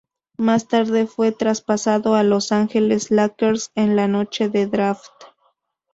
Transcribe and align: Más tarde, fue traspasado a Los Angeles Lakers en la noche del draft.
Más 0.39 0.67
tarde, 0.67 1.05
fue 1.05 1.31
traspasado 1.31 2.15
a 2.15 2.23
Los 2.23 2.51
Angeles 2.51 3.11
Lakers 3.11 3.69
en 3.75 3.95
la 3.95 4.07
noche 4.07 4.49
del 4.49 4.71
draft. 4.71 5.11